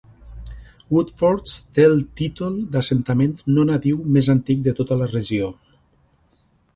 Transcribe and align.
Woodfords 0.95 1.57
té 1.75 1.83
el 1.89 1.93
títol 2.21 2.55
d'assentament 2.77 3.35
no 3.57 3.65
nadiu 3.73 3.99
més 4.17 4.31
antic 4.35 4.65
de 4.69 4.73
tota 4.81 4.97
la 5.03 5.11
regió. 5.15 5.51